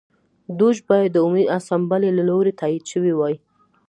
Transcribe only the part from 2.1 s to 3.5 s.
له لوري تایید شوی وای.